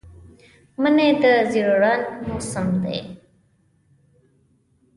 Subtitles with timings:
[0.81, 2.99] مني د زېړ رنګ موسم دی